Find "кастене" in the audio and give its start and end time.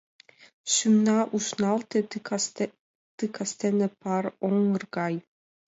3.35-3.87